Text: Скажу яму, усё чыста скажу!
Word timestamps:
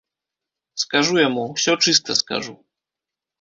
Скажу 0.83 1.13
яму, 1.27 1.43
усё 1.57 1.77
чыста 1.89 2.17
скажу! 2.23 2.57